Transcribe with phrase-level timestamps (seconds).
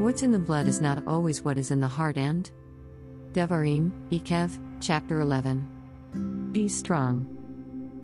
[0.00, 2.50] What's in the blood is not always what is in the heart and
[3.32, 6.48] Devarim, Eikev, chapter 11.
[6.52, 7.26] Be strong.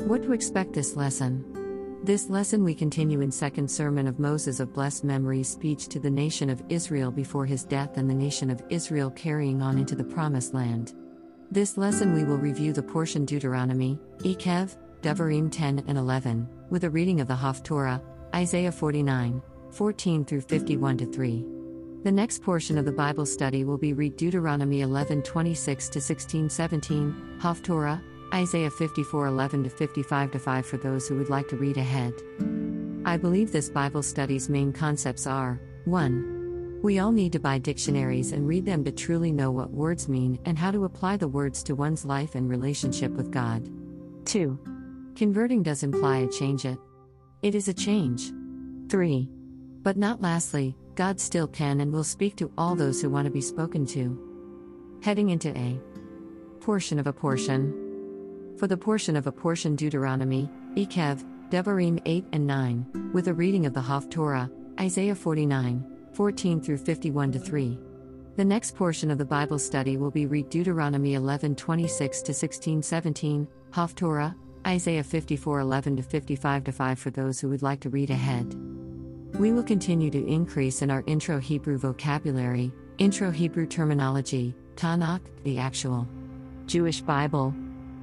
[0.01, 2.03] What to expect this lesson?
[2.05, 6.11] This lesson we continue in second sermon of Moses of blessed memory speech to the
[6.11, 10.05] nation of Israel before his death and the nation of Israel carrying on into the
[10.05, 10.93] promised land.
[11.51, 16.91] This lesson we will review the portion Deuteronomy, Eikev, Devarim 10 and 11, with a
[16.91, 18.03] reading of the Haftorah,
[18.35, 21.56] Isaiah 49, 14 through 51 to 3.
[22.03, 26.49] The next portion of the Bible study will be Re'eh Deuteronomy 11 26 to 16
[26.49, 28.01] 17, Haftorah,
[28.33, 32.13] Isaiah 54 11 to 55 to 5 for those who would like to read ahead.
[33.05, 36.81] I believe this Bible study's main concepts are 1.
[36.83, 40.39] We all need to buy dictionaries and read them to truly know what words mean
[40.45, 43.69] and how to apply the words to one's life and relationship with God.
[44.27, 44.59] 2.
[45.17, 46.79] Converting does imply a change it.
[47.43, 48.33] It is a change.
[48.89, 49.29] 3.
[49.83, 53.31] But not lastly, God still can and will speak to all those who want to
[53.31, 54.19] be spoken to.
[55.03, 55.79] Heading into a
[56.61, 58.55] portion of a portion.
[58.59, 63.67] For the portion of a portion Deuteronomy, Eikev, Devarim 8 and 9, with a reading
[63.67, 65.85] of the Haftorah, Isaiah 49,
[66.15, 67.79] 14 through 51 to 3.
[68.37, 72.83] The next portion of the Bible study will be Re'eh Deuteronomy 11 26 to 16
[72.83, 74.35] 17, Haftorah,
[74.67, 78.76] Isaiah 54 11 to 55 to 5 for those who would like to read ahead.
[79.39, 85.59] We will continue to increase in our intro Hebrew vocabulary, intro Hebrew terminology, Tanakh, the
[85.59, 86.09] actual
[86.65, 87.55] Jewish Bible.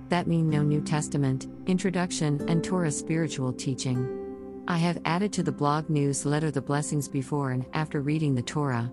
[0.10, 4.64] That mean no New Testament, introduction, and Torah spiritual teaching.
[4.68, 8.92] I have added to the blog newsletter the blessings before and after reading the Torah.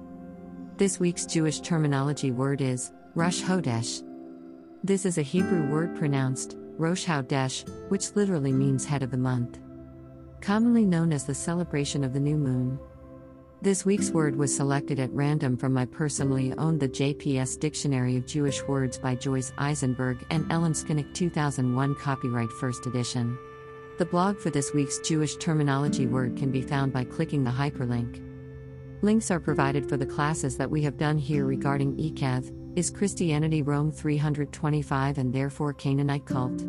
[0.79, 4.03] This week's Jewish terminology word is Rosh Hodesh.
[4.83, 9.59] This is a Hebrew word pronounced Rosh Hodesh, which literally means head of the month
[10.41, 12.79] commonly known as the celebration of the new moon.
[13.63, 18.27] This week's word was selected at random from my personally owned The JPS Dictionary of
[18.27, 23.39] Jewish Words by Joyce Eisenberg and Ellen Scolnic 2001 copyright first edition.
[23.99, 28.25] The blog for this week's Jewish terminology word can be found by clicking the hyperlink.
[29.03, 33.61] Links are provided for the classes that we have done here regarding Eikev, is Christianity
[33.61, 36.65] Rome 325 and therefore Canaanite cult?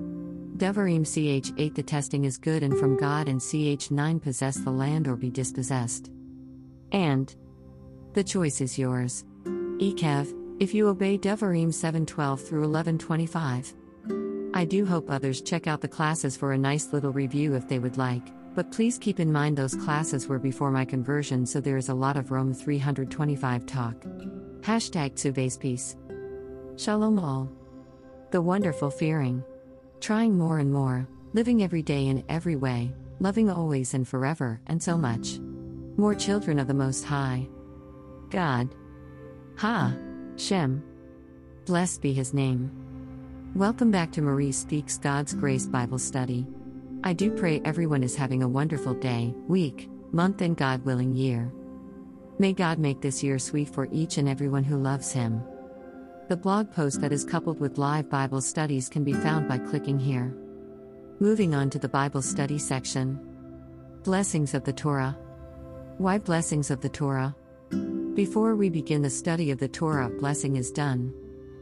[0.62, 4.70] Devarim ch 8 The testing is good and from God, and ch 9 Possess the
[4.70, 6.12] land or be dispossessed.
[6.92, 7.36] And
[8.14, 9.26] the choice is yours.
[9.80, 13.74] Eikev, if you obey Devarim 7:12 through 11:25.
[14.54, 17.80] I do hope others check out the classes for a nice little review if they
[17.80, 21.78] would like, but please keep in mind those classes were before my conversion, so there
[21.78, 23.96] is a lot of Rome 325 talk.
[24.62, 25.96] Hashtag Tzube's peace.
[26.76, 27.50] Shalom all.
[28.30, 29.44] The wonderful fearing.
[30.02, 34.82] Trying more and more, living every day in every way, loving always and forever, and
[34.82, 35.38] so much.
[35.96, 37.48] More children of the Most High.
[38.32, 38.74] God.
[39.58, 39.96] Ha.
[40.38, 40.84] Shem.
[41.66, 42.72] Blessed be his name.
[43.56, 46.48] Welcome back to Marie Speaks God's Grace Bible Study.
[47.04, 51.54] I do pray everyone is having a wonderful day, week, month, and God willing year.
[52.40, 55.44] May God make this year sweet for each and everyone who loves Him.
[56.30, 60.00] The blog post that is coupled with live Bible studies can be found by clicking
[60.00, 60.34] here.
[61.20, 63.20] Moving on to the Bible study section.
[64.04, 65.18] Blessings of the Torah.
[65.98, 67.36] Why blessings of the Torah?
[68.14, 71.14] Before we begin the study of the Torah, blessing is done.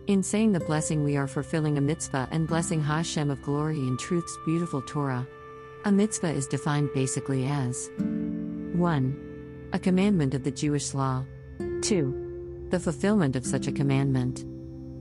[0.07, 3.97] In saying the blessing, we are fulfilling a mitzvah and blessing Hashem of glory and
[3.99, 5.27] truth's beautiful Torah.
[5.85, 9.69] A mitzvah is defined basically as 1.
[9.73, 11.25] A commandment of the Jewish law.
[11.81, 12.28] 2.
[12.69, 14.45] The fulfillment of such a commandment.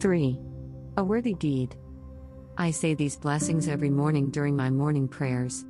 [0.01, 0.41] 3.
[0.97, 1.77] A worthy deed.
[2.57, 5.67] I say these blessings every morning during my morning prayers.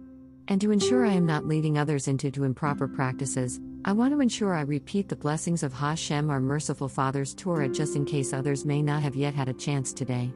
[0.46, 4.20] And to ensure I am not leading others into to improper practices, I want to
[4.20, 8.64] ensure I repeat the blessings of Hashem, our merciful Father's Torah, just in case others
[8.64, 10.32] may not have yet had a chance today.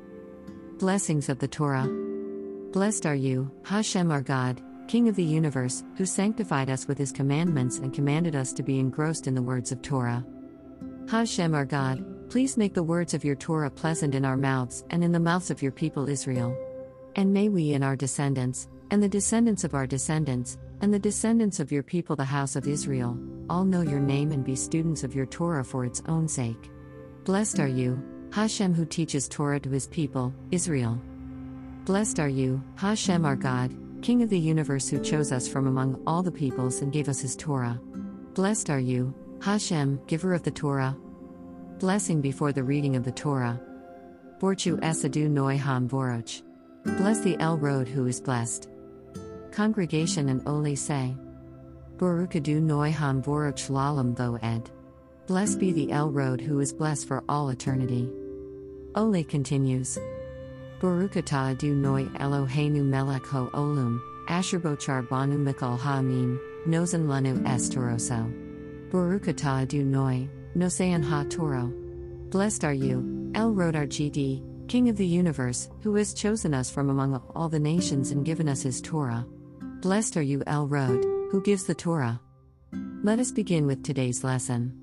[0.80, 1.86] Blessings of the Torah.
[2.72, 7.12] Blessed are you, Hashem, our God, King of the universe, who sanctified us with his
[7.12, 10.26] commandments and commanded us to be engrossed in the words of Torah.
[11.12, 15.04] Hashem, our God, Please make the words of your Torah pleasant in our mouths and
[15.04, 16.56] in the mouths of your people Israel.
[17.16, 21.60] And may we and our descendants, and the descendants of our descendants, and the descendants
[21.60, 23.18] of your people, the house of Israel,
[23.50, 26.70] all know your name and be students of your Torah for its own sake.
[27.24, 30.98] Blessed are you, Hashem, who teaches Torah to his people, Israel.
[31.84, 36.02] Blessed are you, Hashem, our God, King of the universe, who chose us from among
[36.06, 37.78] all the peoples and gave us his Torah.
[38.32, 40.96] Blessed are you, Hashem, giver of the Torah,
[41.80, 43.60] Blessing before the reading of the Torah.
[44.38, 46.42] Borchu Esadu Noi Ham Voroch.
[46.84, 48.68] Bless the El Road who is blessed.
[49.50, 51.16] Congregation and Ole say.
[51.96, 54.70] Borukadu Noi Ham Voroch Lalam Tho Ed.
[55.26, 58.08] Blessed be the El Road who is blessed for all eternity.
[58.94, 59.98] Ole continues.
[60.80, 66.38] Baruch atah Adonai Eloheinu melech ho olum, asher bochar banu mikol ha'amim,
[66.68, 68.41] nozen lanu estoroso.
[68.92, 71.72] Baruch atah Adonai, nosean ha Toro.
[72.28, 76.90] Blessed are you, El Rod GD, King of the universe, who has chosen us from
[76.90, 79.26] among all the nations and given us his Torah.
[79.80, 82.20] Blessed are you, El Rod, who gives the Torah.
[83.02, 84.78] Let us begin with today's lesson.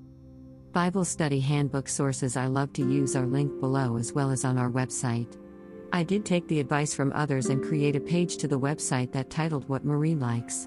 [0.72, 4.58] Bible Study Handbook sources I love to use are linked below as well as on
[4.58, 5.36] our website.
[5.92, 9.30] I did take the advice from others and create a page to the website that
[9.30, 10.66] titled What Marie Likes.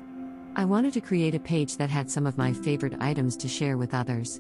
[0.56, 3.76] I wanted to create a page that had some of my favorite items to share
[3.76, 4.40] with others.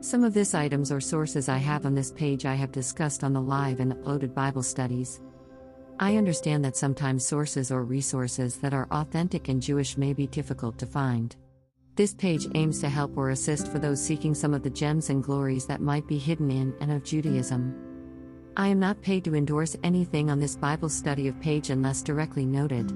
[0.00, 3.32] Some of this items or sources I have on this page I have discussed on
[3.32, 5.22] the live and uploaded Bible studies.
[5.98, 10.76] I understand that sometimes sources or resources that are authentic and Jewish may be difficult
[10.78, 11.34] to find.
[11.94, 15.24] This page aims to help or assist for those seeking some of the gems and
[15.24, 17.74] glories that might be hidden in and of Judaism.
[18.54, 22.44] I am not paid to endorse anything on this Bible study of page unless directly
[22.44, 22.92] noted.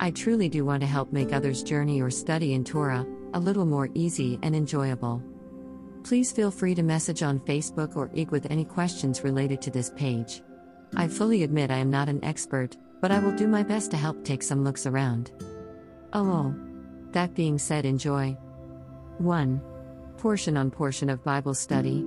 [0.00, 3.66] I truly do want to help make others' journey or study in Torah a little
[3.66, 5.22] more easy and enjoyable.
[6.04, 9.90] Please feel free to message on Facebook or IG with any questions related to this
[9.96, 10.42] page.
[10.96, 13.96] I fully admit I am not an expert, but I will do my best to
[13.96, 15.32] help take some looks around.
[16.12, 16.54] Oh.
[17.12, 18.36] That being said, enjoy.
[19.18, 19.60] 1.
[20.18, 22.04] Portion on portion of Bible study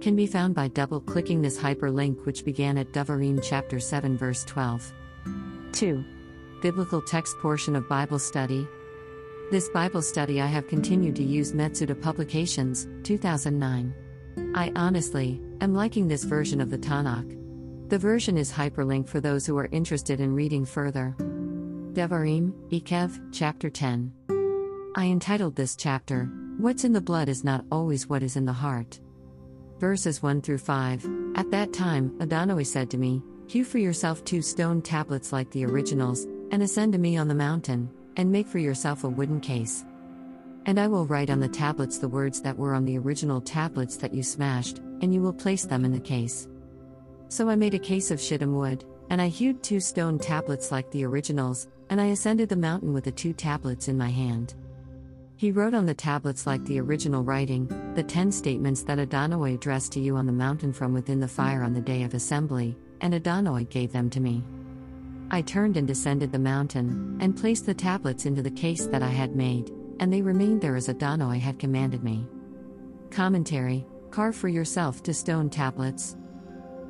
[0.00, 4.44] can be found by double clicking this hyperlink, which began at Devarim chapter 7, verse
[4.44, 4.92] 12.
[5.72, 6.04] 2.
[6.60, 8.68] Biblical text portion of Bible study.
[9.50, 13.94] This Bible study I have continued to use Metsudah Publications, 2009.
[14.54, 17.88] I honestly am liking this version of the Tanakh.
[17.88, 21.14] The version is hyperlinked for those who are interested in reading further.
[21.94, 24.12] Devarim, Eikev, chapter 10.
[24.96, 26.26] I entitled this chapter,
[26.58, 29.00] What's in the Blood is Not Always What is in the Heart.
[29.78, 31.08] Verses 1 through 5.
[31.36, 35.64] At that time, Adonai said to me, Hew for yourself two stone tablets like the
[35.64, 39.84] originals, and ascend to me on the mountain, and make for yourself a wooden case.
[40.66, 43.96] And I will write on the tablets the words that were on the original tablets
[43.96, 46.48] that you smashed, and you will place them in the case.
[47.28, 50.90] So I made a case of shittim wood, and I hewed two stone tablets like
[50.90, 54.54] the originals, and I ascended the mountain with the two tablets in my hand.
[55.36, 59.92] He wrote on the tablets like the original writing, the ten statements that Adonai addressed
[59.92, 63.14] to you on the mountain from within the fire on the day of assembly, and
[63.14, 64.44] Adonai gave them to me.
[65.32, 69.08] I turned and descended the mountain, and placed the tablets into the case that I
[69.08, 72.26] had made, and they remained there as Adonai had commanded me.
[73.10, 76.16] Commentary Carve for yourself two stone tablets.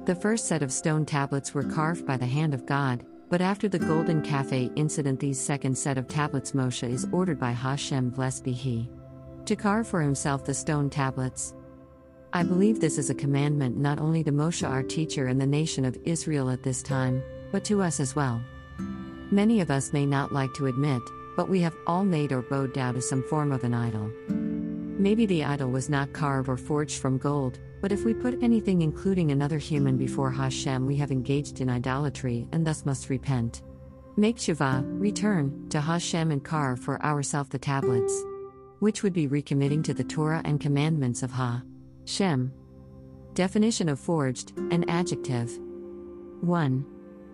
[0.07, 3.69] The first set of stone tablets were carved by the hand of God, but after
[3.69, 8.45] the Golden Calf incident, these second set of tablets Moshe is ordered by Hashem, blessed
[8.45, 8.91] be he,
[9.45, 11.55] to carve for himself the stone tablets.
[12.33, 15.85] I believe this is a commandment not only to Moshe, our teacher, and the nation
[15.85, 18.43] of Israel at this time, but to us as well.
[19.31, 21.03] Many of us may not like to admit,
[21.37, 24.11] but we have all made or bowed down to some form of an idol.
[24.29, 28.83] Maybe the idol was not carved or forged from gold, but if we put anything,
[28.83, 33.63] including another human, before Hashem, we have engaged in idolatry and thus must repent.
[34.17, 38.13] Make Shiva, return, to Hashem and carve for ourselves the tablets.
[38.81, 41.63] Which would be recommitting to the Torah and commandments of Ha.
[42.05, 42.53] Shem.
[43.33, 45.59] Definition of forged, an adjective.
[46.43, 46.85] 1.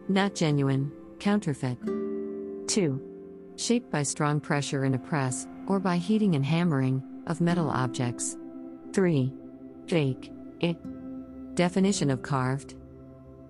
[0.09, 1.79] Not genuine, counterfeit.
[2.69, 3.03] 2.
[3.57, 8.37] Shaped by strong pressure in a press, or by heating and hammering, of metal objects.
[8.93, 9.35] 3.
[9.89, 10.31] Fake.
[10.61, 10.77] It.
[11.57, 12.77] Definition of carved.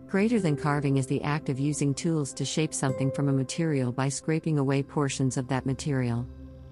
[0.07, 3.93] Greater than carving is the act of using tools to shape something from a material
[3.93, 6.27] by scraping away portions of that material.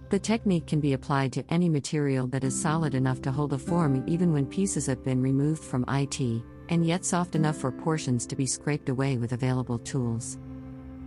[0.09, 3.59] The technique can be applied to any material that is solid enough to hold a
[3.59, 8.27] form even when pieces have been removed from it, and yet soft enough for portions
[8.27, 10.39] to be scraped away with available tools.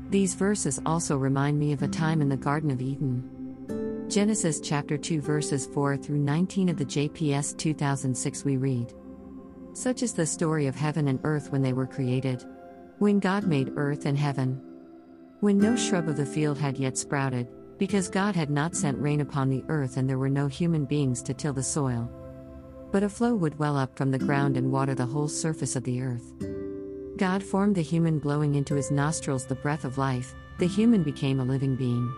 [0.09, 4.05] These verses also remind me of a time in the Garden of Eden.
[4.09, 8.93] Genesis chapter 2 verses 4 through 19 of the JPS 2006 we read
[9.77, 12.43] such is the story of heaven and earth when they were created.
[12.97, 14.59] When God made earth and heaven.
[15.39, 17.47] When no shrub of the field had yet sprouted,
[17.77, 21.21] because God had not sent rain upon the earth and there were no human beings
[21.21, 22.09] to till the soil.
[22.91, 25.84] But a flow would well up from the ground and water the whole surface of
[25.84, 26.34] the earth.
[27.17, 31.39] God formed the human, blowing into his nostrils the breath of life, the human became
[31.39, 32.12] a living being.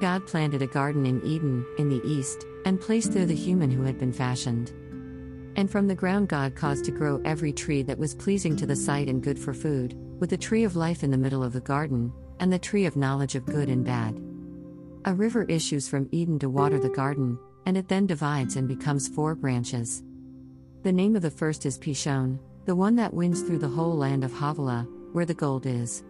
[0.00, 3.82] God planted a garden in Eden, in the east, and placed there the human who
[3.82, 4.70] had been fashioned.
[5.56, 8.76] And from the ground God caused to grow every tree that was pleasing to the
[8.76, 11.60] sight and good for food, with the tree of life in the middle of the
[11.60, 14.18] garden, and the tree of knowledge of good and bad.
[15.04, 19.08] A river issues from Eden to water the garden, and it then divides and becomes
[19.08, 20.02] four branches.
[20.82, 24.24] The name of the first is Pishon, the one that winds through the whole land
[24.24, 26.04] of Havilah, where the gold is.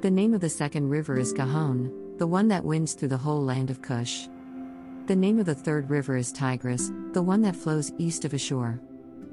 [0.00, 3.42] The name of the second river is Gihon, the one that winds through the whole
[3.42, 4.28] land of Cush.
[5.06, 8.80] The name of the third river is Tigris, the one that flows east of Ashur.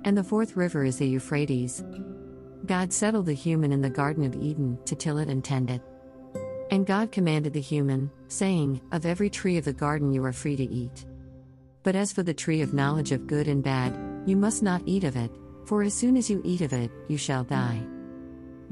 [0.05, 1.83] And the fourth river is the Euphrates.
[2.65, 5.81] God settled the human in the Garden of Eden to till it and tend it.
[6.71, 10.55] And God commanded the human, saying, Of every tree of the garden you are free
[10.55, 11.05] to eat.
[11.83, 15.03] But as for the tree of knowledge of good and bad, you must not eat
[15.03, 15.31] of it,
[15.65, 17.81] for as soon as you eat of it, you shall die.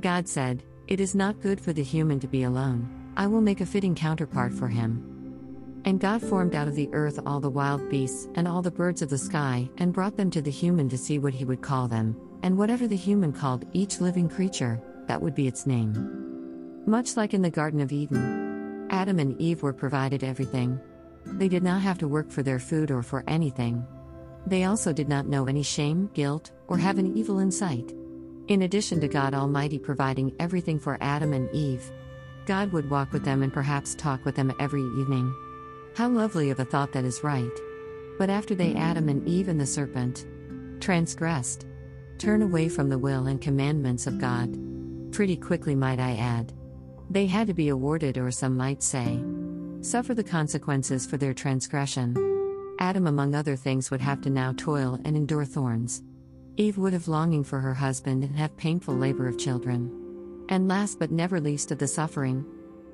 [0.02, 3.62] God said, It is not good for the human to be alone, I will make
[3.62, 5.82] a fitting counterpart for him.
[5.86, 9.02] And God formed out of the earth all the wild beasts and all the birds
[9.02, 11.88] of the sky, and brought them to the human to see what he would call
[11.88, 16.84] them, and whatever the human called each living creature, that would be its name.
[16.86, 20.80] Much like in the Garden of Eden, Adam and Eve were provided everything.
[21.34, 23.86] They did not have to work for their food or for anything.
[24.46, 27.94] They also did not know any shame, guilt, or have an evil in sight.
[28.48, 31.92] In addition to God Almighty providing everything for Adam and Eve,
[32.46, 35.34] God would walk with them and perhaps talk with them every evening.
[35.96, 37.52] How lovely of a thought that is right.
[38.18, 40.26] But after they, Adam and Eve and the serpent,
[40.80, 41.66] transgressed,
[42.18, 44.58] turn away from the will and commandments of God.
[45.12, 46.54] Pretty quickly, might I add.
[47.10, 49.20] They had to be awarded, or some might say,
[49.82, 52.16] suffer the consequences for their transgression.
[52.80, 56.04] Adam, among other things, would have to now toil and endure thorns.
[56.58, 60.46] Eve would have longing for her husband and have painful labor of children.
[60.50, 62.46] And last but never least of the suffering,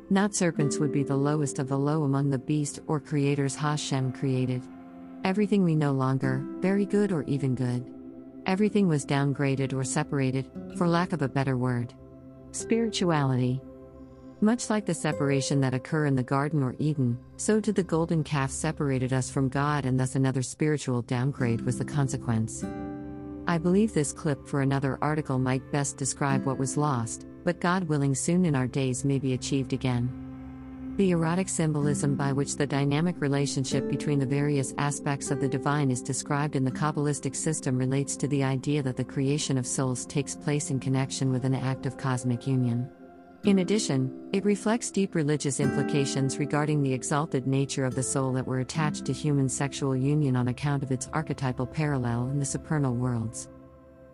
[0.09, 4.11] not serpents would be the lowest of the low among the beast or creators Hashem
[4.11, 4.61] created.
[5.23, 7.89] Everything we no longer, very good or even good.
[8.45, 11.93] Everything was downgraded or separated, for lack of a better word.
[12.51, 13.61] Spirituality.
[14.43, 18.25] Much like the separation that occur in the Garden or Eden, so did the golden
[18.25, 22.65] calf separated us from God and thus another spiritual downgrade was the consequence.
[23.47, 27.85] I believe this clip for another article might best describe what was lost, but God
[27.85, 30.11] willing, soon in our days may be achieved again.
[30.97, 35.89] The erotic symbolism by which the dynamic relationship between the various aspects of the divine
[35.89, 40.05] is described in the Kabbalistic system relates to the idea that the creation of souls
[40.05, 42.89] takes place in connection with an act of cosmic union.
[43.45, 48.47] In addition, it reflects deep religious implications regarding the exalted nature of the soul that
[48.47, 52.95] were attached to human sexual union on account of its archetypal parallel in the supernal
[52.95, 53.49] worlds.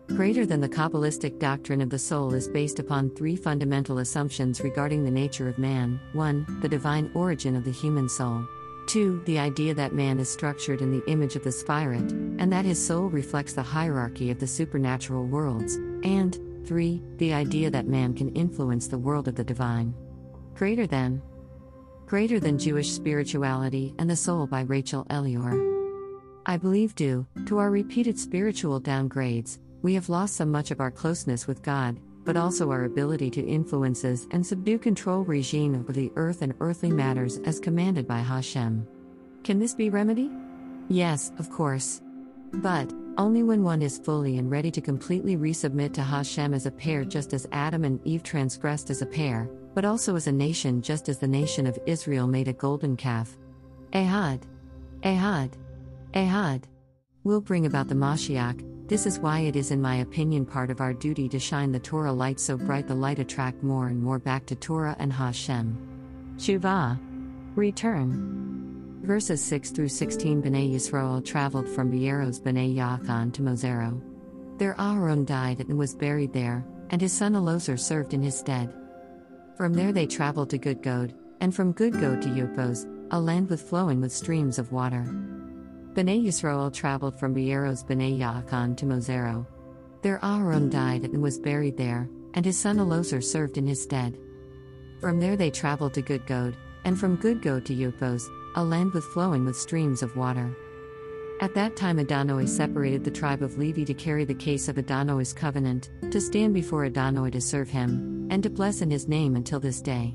[0.08, 5.04] Greater than the Kabbalistic doctrine of the soul is based upon three fundamental assumptions regarding
[5.04, 6.58] the nature of man 1.
[6.60, 8.44] The divine origin of the human soul.
[8.88, 9.22] 2.
[9.26, 12.84] The idea that man is structured in the image of the spirit, and that his
[12.84, 15.76] soul reflects the hierarchy of the supernatural worlds.
[16.02, 17.02] And 3.
[17.16, 19.94] The idea that man can influence the world of the divine.
[20.54, 21.22] Greater than.
[22.06, 25.70] Greater than Jewish Spirituality and the Soul by Rachel Elior.
[26.46, 30.90] I believe due to our repeated spiritual downgrades, we have lost so much of our
[30.90, 36.12] closeness with God, but also our ability to influences and subdue control regime over the
[36.16, 38.86] earth and earthly matters as commanded by Hashem.
[39.44, 40.30] Can this be remedied?
[40.88, 42.02] Yes, of course.
[42.52, 46.70] But, only when one is fully and ready to completely resubmit to Hashem as a
[46.70, 50.82] pair, just as Adam and Eve transgressed as a pair, but also as a nation,
[50.82, 53.36] just as the nation of Israel made a golden calf.
[53.92, 54.42] Ehad.
[55.02, 55.52] Ehad.
[56.14, 56.64] Ehad.
[57.24, 60.80] Will bring about the Mashiach, this is why it is, in my opinion, part of
[60.80, 64.18] our duty to shine the Torah light so bright the light attract more and more
[64.18, 65.78] back to Torah and Hashem.
[66.38, 66.98] Shuvah.
[67.54, 68.69] Return.
[69.10, 74.00] Verses 6 through 16 Bnei Yisrael traveled from Beeros Bnei Yaakon to Mosero.
[74.56, 78.72] There Aharon died and was buried there, and his son Elozar served in his stead.
[79.56, 84.00] From there they traveled to Gudgod, and from Gudgod to Yupos, a land with flowing
[84.00, 85.04] with streams of water.
[85.92, 89.44] Bnei Yisrael traveled from Beeros Bnei Yaakon to Mosero.
[90.02, 94.16] There Aharon died and was buried there, and his son Elozar served in his stead.
[95.00, 99.44] From there they traveled to Gudgod, and from Gudgod to Yupos, a land with flowing
[99.44, 100.54] with streams of water.
[101.40, 105.32] At that time Adonai separated the tribe of Levi to carry the case of Adonai's
[105.32, 109.58] covenant, to stand before Adonai to serve him, and to bless in his name until
[109.58, 110.14] this day.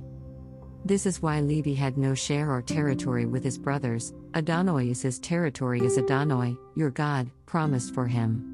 [0.86, 4.14] This is why Levi had no share or territory with his brothers.
[4.36, 8.52] Adonai is his territory as Adonai, your God, promised for him.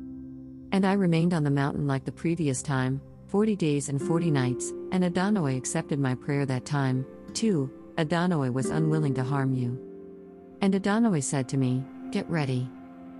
[0.71, 4.71] And I remained on the mountain like the previous time, forty days and forty nights,
[4.93, 7.69] and Adonai accepted my prayer that time, too.
[8.01, 9.79] Adonai was unwilling to harm you.
[10.61, 12.67] And Adonai said to me, Get ready.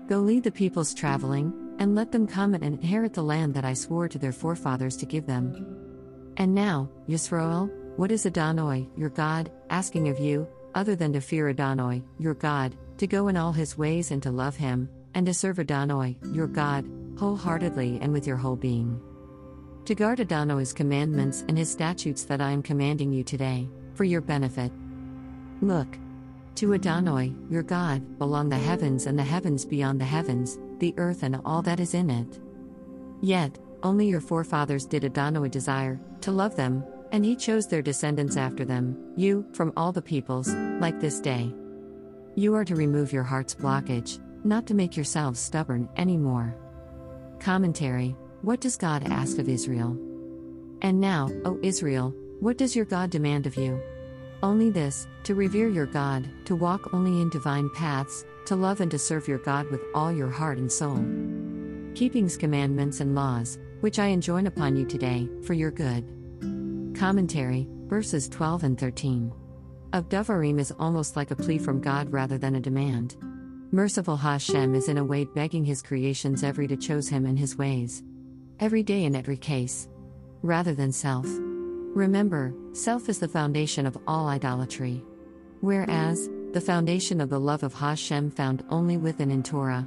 [0.07, 3.73] Go lead the peoples traveling, and let them come and inherit the land that I
[3.73, 6.33] swore to their forefathers to give them.
[6.38, 11.50] And now, Yisroel, what is Adonai, your God, asking of you, other than to fear
[11.50, 15.33] Adonai, your God, to go in all his ways and to love him, and to
[15.33, 19.00] serve Adonai, your God, wholeheartedly and with your whole being.
[19.85, 24.21] To guard Adonai's commandments and his statutes that I am commanding you today, for your
[24.21, 24.71] benefit.
[25.62, 25.98] Look.
[26.55, 31.24] To Adonai, your God, belong the heavens and the heavens beyond the heavens, the earth
[31.24, 32.39] and all that is in it.
[33.21, 38.38] Yet, only your forefathers did Adonai desire, to love them, and he chose their descendants
[38.38, 41.53] after them, you, from all the peoples, like this day.
[42.36, 46.55] You are to remove your heart's blockage, not to make yourselves stubborn anymore.
[47.39, 49.98] Commentary What does God ask of Israel?
[50.81, 53.79] And now, O Israel, what does your God demand of you?
[54.41, 58.89] Only this to revere your God, to walk only in divine paths, to love and
[58.89, 60.98] to serve your God with all your heart and soul.
[61.93, 66.03] Keeping's commandments and laws, which I enjoin upon you today, for your good.
[66.98, 69.31] Commentary, verses 12 and 13.
[69.93, 73.17] Of Devarim is almost like a plea from God rather than a demand.
[73.69, 77.55] Merciful Hashem is in a way begging his creations every to chose him and his
[77.55, 78.01] ways.
[78.60, 79.88] Every day in every case.
[80.41, 81.27] Rather than self.
[81.93, 85.03] Remember, self is the foundation of all idolatry.
[85.60, 89.86] Whereas, the foundation of the love of Hashem found only within in Torah.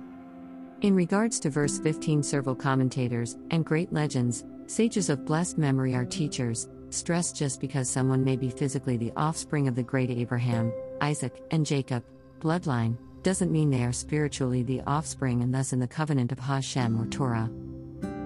[0.83, 6.05] In regards to verse 15, several commentators and great legends, sages of blessed memory are
[6.05, 11.43] teachers, stress just because someone may be physically the offspring of the great Abraham, Isaac,
[11.51, 12.05] and Jacob,
[12.39, 17.01] bloodline, doesn't mean they are spiritually the offspring and thus in the covenant of Hashem
[17.01, 17.51] or Torah.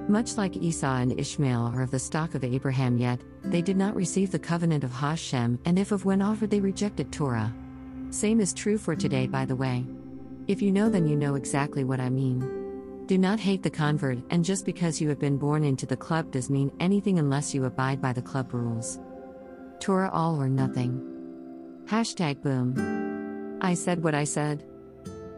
[0.09, 3.95] Much like Esau and Ishmael are of the stock of Abraham, yet, they did not
[3.95, 7.55] receive the covenant of Hashem, and if of when offered they rejected Torah.
[8.09, 9.85] Same is true for today, by the way.
[10.47, 13.05] If you know, then you know exactly what I mean.
[13.05, 16.31] Do not hate the convert, and just because you have been born into the club
[16.31, 18.99] does mean anything unless you abide by the club rules.
[19.79, 21.05] Torah all or nothing.
[21.85, 23.59] Hashtag boom.
[23.61, 24.65] I said what I said.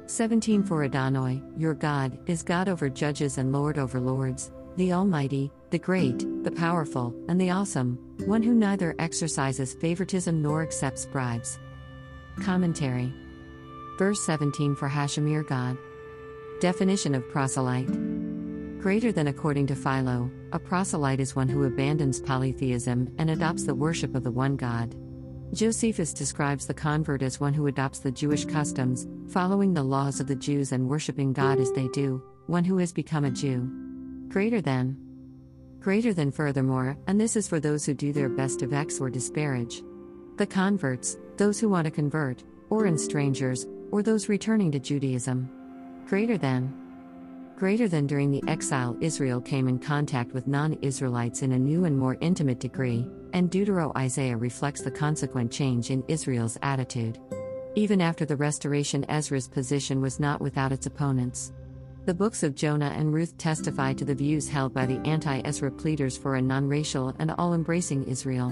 [0.06, 5.50] 17 For Adonai, your God, is God over judges and Lord over lords, the Almighty,
[5.70, 11.58] the Great, the Powerful, and the Awesome, one who neither exercises favoritism nor accepts bribes.
[12.42, 13.12] Commentary.
[13.98, 15.76] Verse 17 For Hashemir God.
[16.60, 17.88] Definition of proselyte
[18.80, 23.74] Greater than according to Philo, a proselyte is one who abandons polytheism and adopts the
[23.74, 24.94] worship of the one God.
[25.52, 30.28] Josephus describes the convert as one who adopts the Jewish customs, following the laws of
[30.28, 33.89] the Jews and worshiping God as they do, one who has become a Jew.
[34.30, 34.96] Greater than.
[35.80, 39.10] Greater than furthermore, and this is for those who do their best to vex or
[39.10, 39.82] disparage.
[40.36, 45.50] The converts, those who want to convert, or in strangers, or those returning to Judaism.
[46.06, 46.72] Greater than.
[47.56, 51.84] Greater than during the exile, Israel came in contact with non Israelites in a new
[51.84, 57.18] and more intimate degree, and Deutero Isaiah reflects the consequent change in Israel's attitude.
[57.74, 61.52] Even after the restoration, Ezra's position was not without its opponents.
[62.06, 65.70] The books of Jonah and Ruth testify to the views held by the anti Ezra
[65.70, 68.50] pleaders for a non racial and all embracing Israel.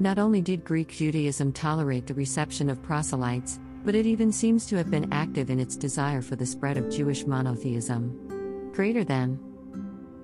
[0.00, 4.76] Not only did Greek Judaism tolerate the reception of proselytes, but it even seems to
[4.76, 8.70] have been active in its desire for the spread of Jewish monotheism.
[8.74, 9.38] Greater than.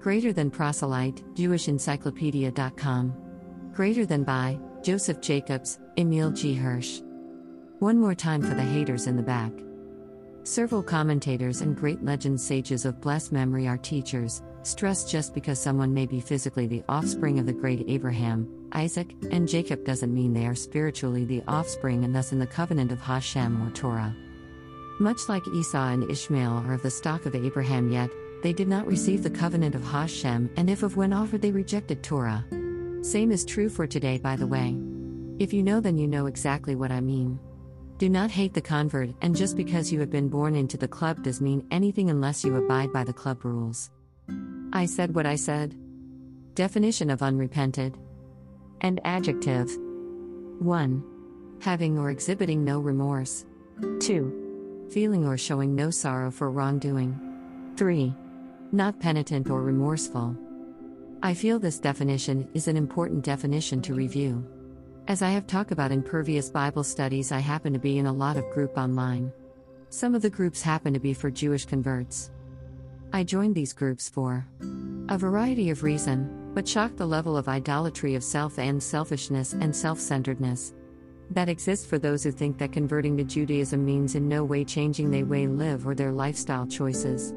[0.00, 3.14] Greater than proselyte, JewishEncyclopedia.com.
[3.72, 6.54] Greater than by, Joseph Jacobs, Emil G.
[6.54, 7.00] Hirsch.
[7.78, 9.52] One more time for the haters in the back.
[10.42, 15.92] Several commentators and great legend sages of blessed memory are teachers, stress just because someone
[15.92, 20.46] may be physically the offspring of the great Abraham, Isaac, and Jacob doesn't mean they
[20.46, 24.16] are spiritually the offspring and thus in the covenant of Hashem or Torah.
[24.98, 28.10] Much like Esau and Ishmael are of the stock of Abraham, yet,
[28.42, 32.02] they did not receive the covenant of Hashem, and if of when offered they rejected
[32.02, 32.46] Torah.
[33.02, 34.74] Same is true for today, by the way.
[35.38, 37.38] If you know, then you know exactly what I mean.
[38.00, 41.22] Do not hate the convert, and just because you have been born into the club
[41.22, 43.90] does mean anything unless you abide by the club rules.
[44.72, 45.76] I said what I said.
[46.54, 47.98] Definition of unrepented.
[48.80, 49.68] And adjective
[50.60, 51.04] 1.
[51.60, 53.44] Having or exhibiting no remorse.
[54.00, 54.88] 2.
[54.90, 57.20] Feeling or showing no sorrow for wrongdoing.
[57.76, 58.14] 3.
[58.72, 60.34] Not penitent or remorseful.
[61.22, 64.42] I feel this definition is an important definition to review.
[65.10, 68.12] As I have talked about in previous Bible studies, I happen to be in a
[68.12, 69.32] lot of group online.
[69.88, 72.30] Some of the groups happen to be for Jewish converts.
[73.12, 74.46] I joined these groups for
[75.08, 79.74] a variety of reason, but shocked the level of idolatry of self and selfishness and
[79.74, 80.74] self-centeredness
[81.32, 85.10] that exists for those who think that converting to Judaism means in no way changing
[85.10, 87.34] their way live or their lifestyle choices.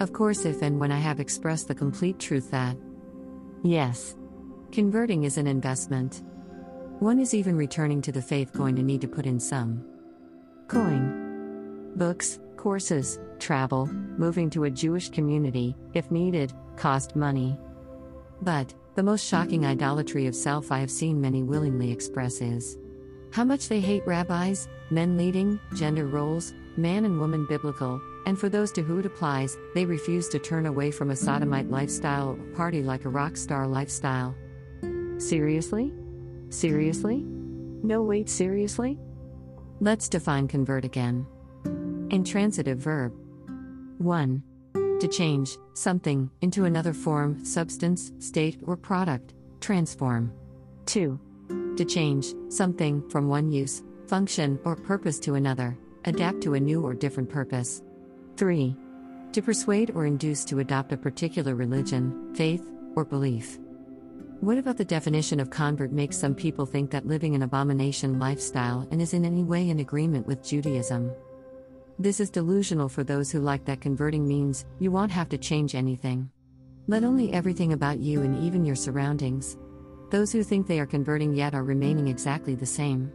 [0.00, 2.76] Of course, if and when I have expressed the complete truth that
[3.62, 4.16] yes,
[4.72, 6.24] converting is an investment.
[7.00, 9.84] One is even returning to the faith going to need to put in some
[10.66, 11.92] coin.
[11.94, 17.56] Books, courses, travel, moving to a Jewish community, if needed, cost money.
[18.42, 22.76] But, the most shocking idolatry of self I have seen many willingly express is
[23.32, 28.48] how much they hate rabbis, men leading, gender roles, man and woman biblical, and for
[28.48, 32.56] those to who it applies, they refuse to turn away from a sodomite lifestyle or
[32.56, 34.34] party like a rock star lifestyle.
[35.18, 35.92] Seriously?
[36.50, 37.24] Seriously?
[37.82, 38.98] No, wait, seriously?
[39.80, 41.26] Let's define convert again.
[42.10, 43.12] Intransitive verb
[43.98, 44.42] 1.
[45.00, 50.32] To change something into another form, substance, state, or product, transform.
[50.86, 51.20] 2.
[51.76, 56.82] To change something from one use, function, or purpose to another, adapt to a new
[56.84, 57.82] or different purpose.
[58.36, 58.74] 3.
[59.32, 63.58] To persuade or induce to adopt a particular religion, faith, or belief.
[64.40, 68.86] What about the definition of convert makes some people think that living an abomination lifestyle
[68.92, 71.10] and is in any way in agreement with Judaism?
[71.98, 75.74] This is delusional for those who like that converting means you won't have to change
[75.74, 76.30] anything.
[76.86, 79.58] Let only everything about you and even your surroundings.
[80.10, 83.12] Those who think they are converting yet are remaining exactly the same.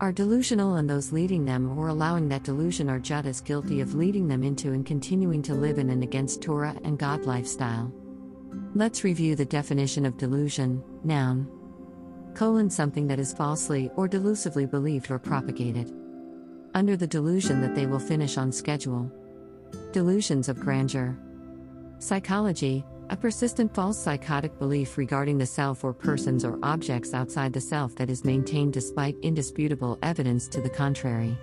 [0.00, 3.94] Are delusional and those leading them or allowing that delusion are just as guilty of
[3.94, 7.92] leading them into and continuing to live in an against Torah and God lifestyle.
[8.74, 11.50] Let's review the definition of delusion, noun.
[12.34, 15.92] Colon something that is falsely or delusively believed or propagated.
[16.74, 19.10] Under the delusion that they will finish on schedule.
[19.92, 21.18] Delusions of grandeur.
[21.98, 27.60] Psychology, a persistent false psychotic belief regarding the self or persons or objects outside the
[27.60, 31.38] self that is maintained despite indisputable evidence to the contrary.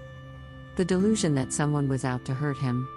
[0.76, 2.88] The delusion that someone was out to hurt him.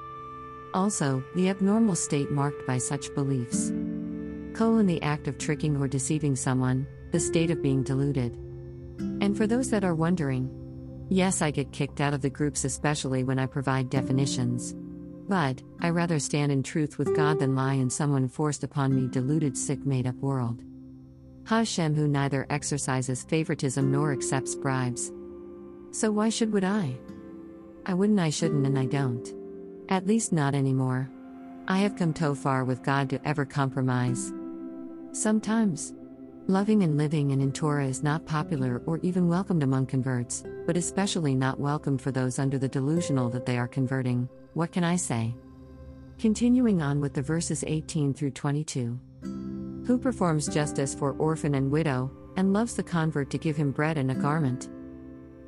[0.75, 3.73] Also, the abnormal state marked by such beliefs.
[4.57, 8.33] Colon the act of tricking or deceiving someone, the state of being deluded.
[9.21, 10.51] And for those that are wondering,
[11.11, 14.75] yes, I get kicked out of the groups, especially when I provide definitions.
[15.29, 19.09] But, I rather stand in truth with God than lie in someone forced upon me
[19.09, 20.63] deluded, sick, made up world.
[21.45, 25.13] Hashem, who neither exercises favoritism nor accepts bribes.
[25.91, 26.97] So why should would I?
[27.85, 29.35] I wouldn't, I shouldn't, and I don't.
[29.91, 31.11] At least not anymore.
[31.69, 34.33] I have come too far with God to ever compromise.
[35.17, 35.95] Sometimes.
[36.47, 40.77] Loving and living and in Torah is not popular or even welcomed among converts, but
[40.77, 44.29] especially not welcomed for those under the delusional that they are converting.
[44.53, 45.35] What can I say?
[46.19, 49.01] Continuing on with the verses 18 through 22.
[49.87, 53.97] Who performs justice for orphan and widow, and loves the convert to give him bread
[53.97, 54.69] and a garment?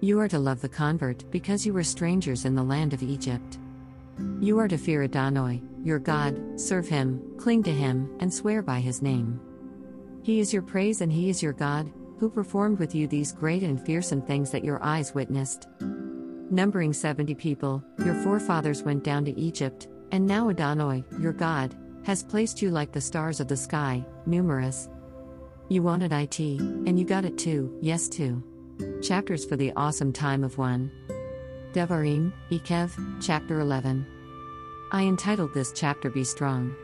[0.01, 3.59] You are to love the convert because you were strangers in the land of Egypt.
[4.41, 8.81] You are to fear Adonai, your God, serve him, cling to him, and swear by
[8.81, 9.39] his name.
[10.29, 13.63] He is your praise and He is your God, who performed with you these great
[13.63, 15.69] and fearsome things that your eyes witnessed.
[15.81, 22.23] Numbering 70 people, your forefathers went down to Egypt, and now Adonai, your God, has
[22.23, 24.91] placed you like the stars of the sky, numerous.
[25.71, 28.45] You wanted IT, and you got it too, yes, too.
[29.03, 30.91] Chapters for the awesome time of one.
[31.73, 34.07] Devarim, Eikev, Chapter 11.
[34.93, 36.77] I entitled this chapter Be Strong.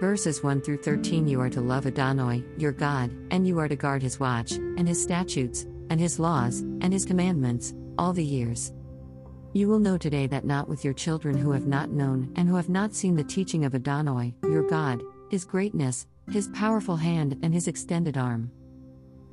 [0.00, 3.76] Verses 1 through 13 You are to love Adonai, your God, and you are to
[3.76, 8.72] guard his watch, and his statutes, and his laws, and his commandments, all the years.
[9.52, 12.56] You will know today that not with your children who have not known and who
[12.56, 17.52] have not seen the teaching of Adonai, your God, his greatness, his powerful hand, and
[17.52, 18.50] his extended arm.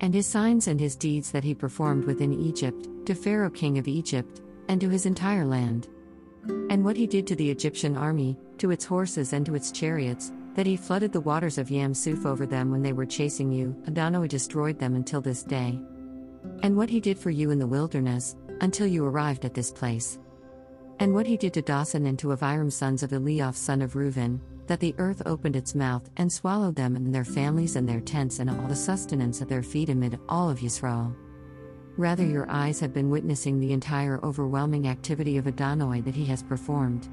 [0.02, 3.88] And his signs and his deeds that he performed within Egypt, to Pharaoh king of
[3.88, 5.88] Egypt, and to his entire land.
[6.70, 10.34] And what he did to the Egyptian army, to its horses and to its chariots,
[10.58, 13.80] that he flooded the waters of Yam Suf over them when they were chasing you,
[13.88, 15.80] Adonai destroyed them until this day.
[16.64, 20.18] And what he did for you in the wilderness, until you arrived at this place.
[21.00, 24.40] And what he did to Dasan and to Aviram sons of Eliav son of Reuven,
[24.66, 28.40] that the earth opened its mouth and swallowed them and their families and their tents
[28.40, 31.16] and all the sustenance of their feet amid all of Yisrael.
[31.98, 36.42] Rather, your eyes have been witnessing the entire overwhelming activity of Adonai that he has
[36.42, 37.08] performed.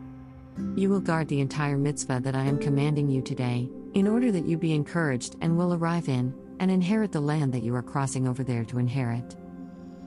[0.77, 4.47] You will guard the entire mitzvah that I am commanding you today, in order that
[4.47, 8.29] you be encouraged and will arrive in, and inherit the land that you are crossing
[8.29, 9.37] over there to inherit.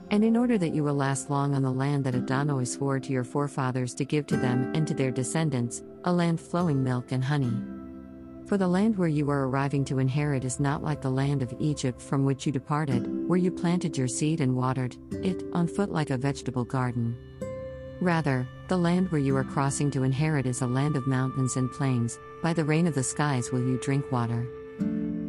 [0.10, 3.12] And in order that you will last long on the land that Adonai swore to
[3.12, 7.24] your forefathers to give to them and to their descendants, a land flowing milk and
[7.24, 7.52] honey.
[8.48, 11.54] For the land where you are arriving to inherit is not like the land of
[11.60, 15.92] Egypt from which you departed, where you planted your seed and watered it on foot
[15.92, 17.18] like a vegetable garden.
[18.00, 21.71] Rather, the land where you are crossing to inherit is a land of mountains and
[21.71, 24.47] plains, by the rain of the skies will you drink water.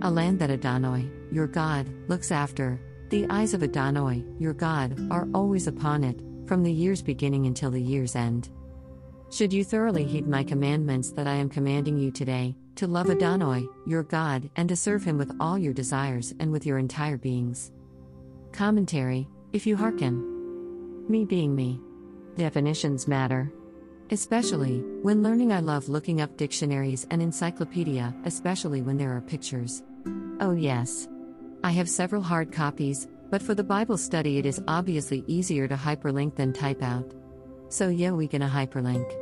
[0.03, 5.29] A land that Adonai, your God, looks after, the eyes of Adonai, your God, are
[5.35, 8.51] always upon it, from the year's beginning until the year's end.
[9.31, 13.67] Should you thoroughly heed my commandments that I am commanding you today, to love Adonai,
[13.87, 17.73] your God, and to serve him with all your desires and with your entire beings.
[18.53, 21.07] Commentary If you hearken.
[21.09, 21.81] Me being me.
[22.39, 23.53] Definitions matter.
[24.13, 29.83] Especially, when learning, I love looking up dictionaries and encyclopedia, especially when there are pictures.
[30.39, 31.09] Oh, yes.
[31.65, 35.75] I have several hard copies, but for the Bible study, it is obviously easier to
[35.75, 37.13] hyperlink than type out.
[37.71, 39.13] So, yeah, we gonna hyperlink.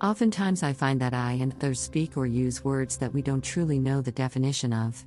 [0.00, 3.78] Oftentimes, I find that I and others speak or use words that we don't truly
[3.78, 5.04] know the definition of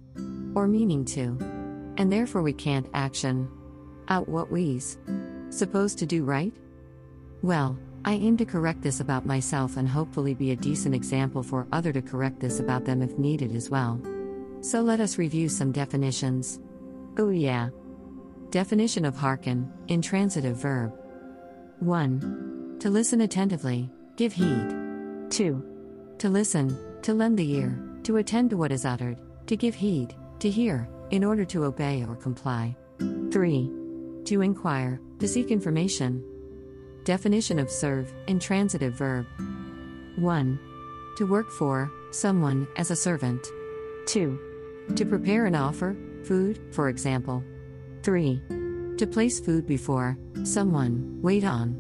[0.54, 1.36] or meaning to.
[1.98, 3.50] And therefore, we can't action
[4.08, 5.00] out what we's
[5.50, 6.54] supposed to do, right?
[7.44, 11.68] Well, I aim to correct this about myself and hopefully be a decent example for
[11.74, 14.02] other to correct this about them if needed as well.
[14.62, 16.62] So let us review some definitions.
[17.18, 17.70] Oh yeah.
[18.50, 20.94] Definition of hearken, intransitive verb.
[21.80, 22.78] 1.
[22.80, 25.28] To listen attentively, give heed.
[25.30, 26.16] 2.
[26.20, 30.16] To listen, to lend the ear, to attend to what is uttered, to give heed,
[30.40, 32.74] to hear, in order to obey or comply.
[33.00, 33.70] 3.
[34.26, 36.24] To inquire, to seek information.
[37.04, 39.26] Definition of serve, intransitive verb.
[40.16, 40.60] 1.
[41.18, 43.46] To work for, someone, as a servant.
[44.06, 44.40] 2.
[44.96, 47.44] To prepare and offer, food, for example.
[48.04, 48.42] 3.
[48.98, 51.76] To place food before, someone, wait on.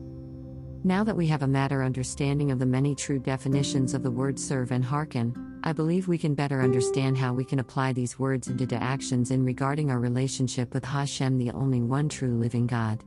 [0.83, 4.37] Now that we have a matter understanding of the many true definitions of the word
[4.37, 8.49] serve and hearken, I believe we can better understand how we can apply these words
[8.49, 13.01] into actions in regarding our relationship with Hashem, the only one true living God.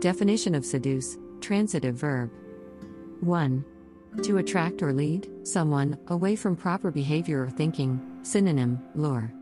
[0.00, 2.30] Definition of seduce, transitive verb.
[3.20, 3.64] 1.
[4.22, 9.32] To attract or lead someone away from proper behavior or thinking, synonym, lure.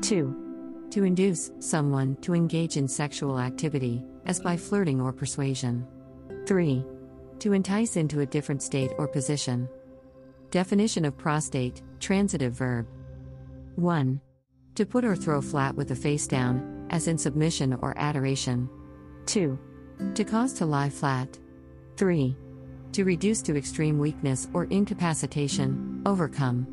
[0.00, 0.88] 2.
[0.90, 5.86] To induce someone to engage in sexual activity, as by flirting or persuasion.
[6.46, 6.84] 3.
[7.40, 9.68] To entice into a different state or position.
[10.50, 12.86] Definition of prostate, transitive verb.
[13.76, 14.20] 1.
[14.76, 18.68] To put or throw flat with the face down, as in submission or adoration.
[19.26, 19.58] 2.
[20.14, 21.38] To cause to lie flat.
[21.96, 22.36] 3.
[22.92, 26.66] To reduce to extreme weakness or incapacitation, overcome.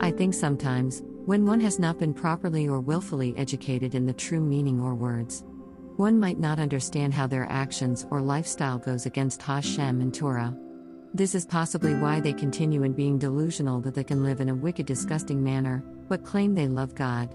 [0.00, 4.40] I think sometimes, when one has not been properly or willfully educated in the true
[4.40, 5.44] meaning or words,
[5.96, 10.56] one might not understand how their actions or lifestyle goes against Hashem and Torah.
[11.14, 14.54] This is possibly why they continue in being delusional that they can live in a
[14.54, 17.34] wicked, disgusting manner, but claim they love God.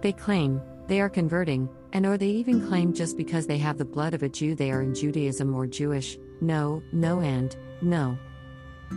[0.00, 0.60] They claim
[0.92, 4.22] they are converting, and or they even claim just because they have the blood of
[4.22, 6.18] a Jew they are in Judaism or Jewish.
[6.42, 8.18] No, no, and no.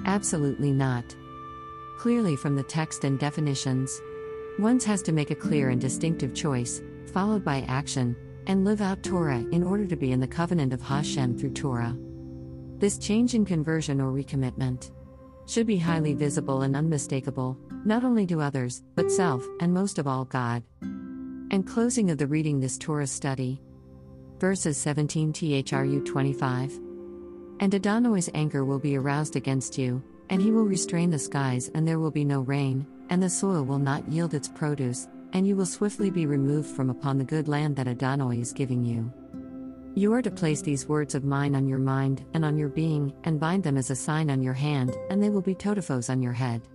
[0.05, 1.15] Absolutely not.
[1.97, 4.01] Clearly from the text and definitions,
[4.57, 6.81] one has to make a clear and distinctive choice,
[7.13, 8.13] followed by action,
[8.45, 11.95] and live out Torah in order to be in the covenant of Hashem through Torah.
[12.77, 14.91] This change in conversion or recommitment
[15.47, 20.07] should be highly visible and unmistakable, not only to others, but self, and most of
[20.07, 20.61] all God.
[21.55, 23.61] And closing of the reading this Torah study.
[24.39, 26.79] Verses 17 thru 25.
[27.61, 31.87] And Adonai's anger will be aroused against you, and he will restrain the skies, and
[31.87, 35.55] there will be no rain, and the soil will not yield its produce, and you
[35.55, 39.09] will swiftly be removed from upon the good land that Adonai is giving you.
[39.95, 43.13] You are to place these words of mine on your mind and on your being,
[43.23, 46.21] and bind them as a sign on your hand, and they will be totophos on
[46.21, 46.67] your head.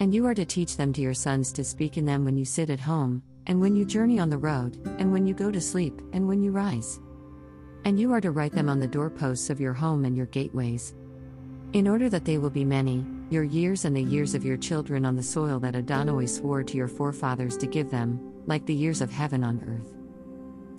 [0.00, 2.44] And you are to teach them to your sons to speak in them when you
[2.44, 5.60] sit at home, and when you journey on the road, and when you go to
[5.60, 7.00] sleep, and when you rise.
[7.84, 10.94] And you are to write them on the doorposts of your home and your gateways.
[11.72, 15.04] In order that they will be many, your years and the years of your children
[15.04, 19.00] on the soil that Adonai swore to your forefathers to give them, like the years
[19.00, 19.92] of heaven on earth.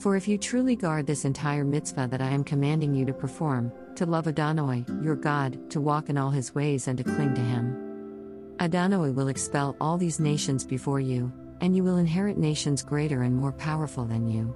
[0.01, 3.71] For if you truly guard this entire mitzvah that I am commanding you to perform,
[3.95, 7.41] to love Adonai, your God, to walk in all his ways and to cling to
[7.41, 11.31] him, Adonai will expel all these nations before you,
[11.63, 14.53] and you will inherit nations greater and more powerful than you.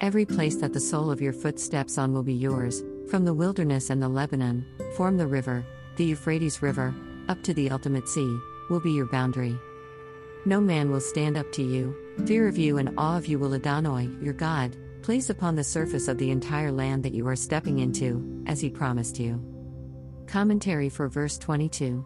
[0.00, 3.32] Every place that the sole of your foot steps on will be yours, from the
[3.32, 6.92] wilderness and the Lebanon, form the river, the Euphrates River,
[7.28, 8.36] up to the ultimate sea,
[8.68, 9.56] will be your boundary.
[10.44, 11.94] No man will stand up to you,
[12.26, 16.08] fear of you and awe of you will Adonai, your God, place upon the surface
[16.08, 19.40] of the entire land that you are stepping into, as he promised you.
[20.26, 22.04] Commentary for verse 22.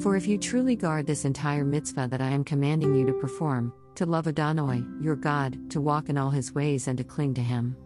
[0.00, 3.72] For if you truly guard this entire mitzvah that I am commanding you to perform,
[3.96, 7.42] to love Adonai, your God, to walk in all his ways and to cling to
[7.42, 7.76] him.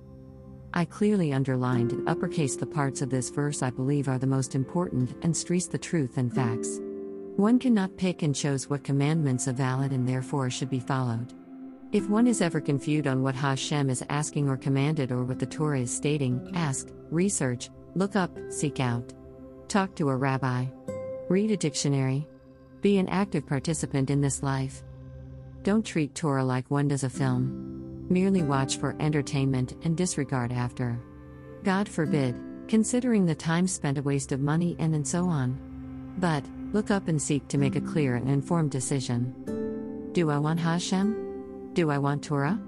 [0.74, 4.54] I clearly underlined and uppercase the parts of this verse I believe are the most
[4.54, 6.80] important and stress the truth and facts.
[7.36, 11.32] One cannot pick and choose what commandments are valid and therefore should be followed.
[11.92, 15.46] If one is ever confused on what Hashem is asking or commanded or what the
[15.46, 19.12] Torah is stating, ask, research, look up, seek out.
[19.68, 20.66] Talk to a rabbi.
[21.32, 22.28] Read a dictionary.
[22.82, 24.82] Be an active participant in this life.
[25.62, 28.04] Don't treat Torah like one does a film.
[28.10, 31.00] Merely watch for entertainment and disregard after.
[31.64, 35.58] God forbid, considering the time spent a waste of money and and so on.
[36.18, 40.10] But, look up and seek to make a clear and informed decision.
[40.12, 41.70] Do I want Hashem?
[41.72, 42.60] Do I want Torah?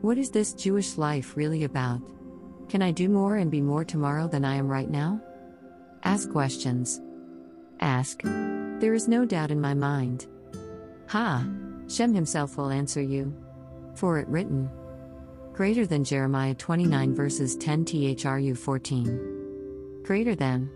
[0.00, 2.00] What is this Jewish life really about?
[2.68, 5.20] Can I do more and be more tomorrow than I am right now?
[6.02, 7.00] Ask questions.
[7.80, 8.22] Ask.
[8.22, 10.26] There is no doubt in my mind.
[11.08, 11.46] Ha!
[11.88, 13.34] Shem himself will answer you.
[13.94, 14.70] For it written.
[15.52, 20.02] Greater than Jeremiah 29 verses 10 thru 14.
[20.04, 20.70] Greater than.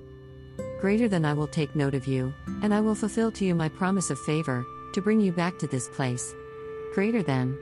[0.80, 3.68] Greater than I will take note of you, and I will fulfill to you my
[3.68, 6.34] promise of favor, to bring you back to this place.
[6.94, 7.56] Greater than.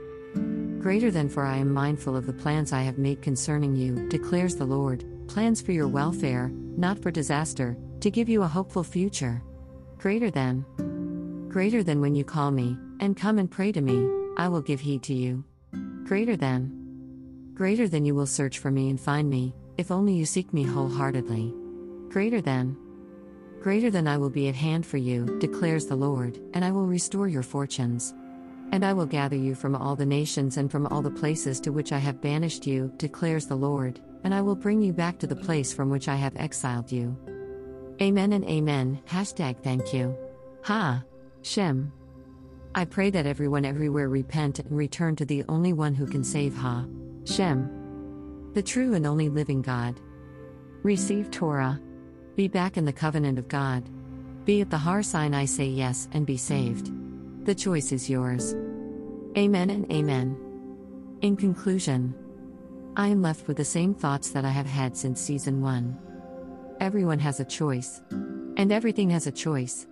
[0.81, 4.57] Greater than for I am mindful of the plans I have made concerning you, declares
[4.57, 9.43] the Lord, plans for your welfare, not for disaster, to give you a hopeful future.
[9.99, 10.65] Greater than.
[11.49, 14.09] Greater than when you call me, and come and pray to me,
[14.39, 15.45] I will give heed to you.
[16.05, 17.53] Greater than.
[17.55, 20.63] Greater than you will search for me and find me, if only you seek me
[20.63, 21.53] wholeheartedly.
[22.09, 22.77] Greater than.
[23.61, 26.87] Greater than I will be at hand for you, declares the Lord, and I will
[26.87, 28.15] restore your fortunes.
[28.73, 31.71] And I will gather you from all the nations and from all the places to
[31.71, 35.27] which I have banished you, declares the Lord, and I will bring you back to
[35.27, 37.15] the place from which I have exiled you.
[38.03, 38.99] Amen and amen.
[39.07, 40.17] Hashtag thank you.
[40.65, 41.05] Ha.
[41.43, 41.93] Shem.
[42.75, 46.55] I pray that everyone everywhere repent and return to the only one who can save
[46.55, 46.87] Ha.
[47.25, 48.51] Shem.
[48.55, 50.01] The true and only living God.
[50.83, 51.79] Receive Torah.
[52.37, 53.87] Be back in the covenant of God.
[54.47, 56.91] Be at the Har Sinai, say yes, and be saved.
[57.45, 58.55] The choice is yours.
[59.37, 60.39] Amen and amen.
[61.21, 62.15] In conclusion,
[62.97, 66.10] I am left with the same thoughts that I have had since season 1.
[66.81, 68.01] Everyone has a choice.
[68.57, 69.87] And everything has a choice.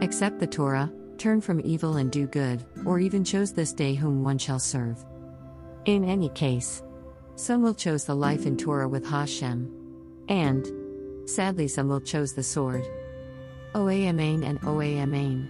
[0.00, 4.22] Accept the Torah, turn from evil and do good, or even chose this day whom
[4.22, 5.04] one shall serve.
[5.86, 6.84] In any case,
[7.34, 9.68] some will chose the life in Torah with Hashem.
[10.28, 12.86] And, sadly, some will chose the sword.
[13.74, 15.48] Oamain and Oamain.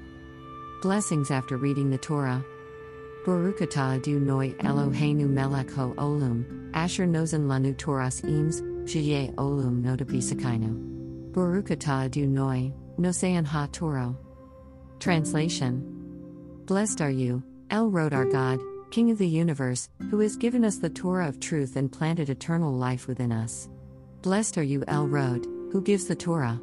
[0.81, 2.43] Blessings after reading the Torah.
[3.27, 11.33] Baruch atah Adonai Eloheinu melech ha-olam, asher nozen lanu toras eames, Shye olum notabisakainu.
[11.33, 14.17] Baruch atah Adonai, nosean ha-toro.
[15.01, 15.91] Translation
[16.67, 20.77] Blessed are you, El Rod our God, King of the universe, who has given us
[20.77, 23.69] the Torah of truth and planted eternal life within us.
[24.23, 26.61] Blessed are you, El Rod, who gives the Torah.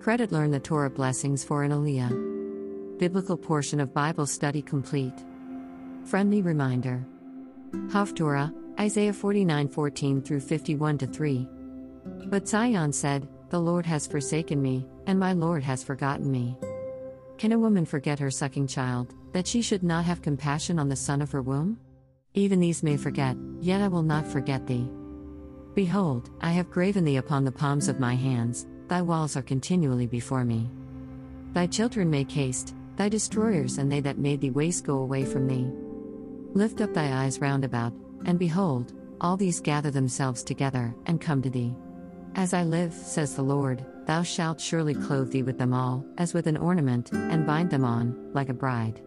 [0.00, 2.98] Credit Learn the Torah Blessings for an Aliyah.
[2.98, 5.12] Biblical portion of Bible study complete.
[6.04, 7.04] Friendly reminder.
[7.88, 11.48] Haftorah, Isaiah 49 14 through 51 3.
[12.28, 16.56] But Zion said, The Lord has forsaken me, and my Lord has forgotten me.
[17.36, 20.96] Can a woman forget her sucking child, that she should not have compassion on the
[20.96, 21.78] son of her womb?
[22.32, 24.88] Even these may forget, yet I will not forget thee.
[25.74, 30.06] Behold, I have graven thee upon the palms of my hands, thy walls are continually
[30.06, 30.70] before me.
[31.52, 35.48] Thy children make haste, thy destroyers and they that made thee waste go away from
[35.48, 35.70] thee.
[36.54, 37.92] Lift up thy eyes round about,
[38.24, 41.74] and behold, all these gather themselves together, and come to thee.
[42.34, 46.32] As I live, says the Lord, thou shalt surely clothe thee with them all, as
[46.32, 49.02] with an ornament, and bind them on, like a bride.